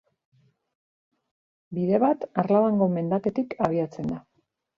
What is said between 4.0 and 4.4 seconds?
da.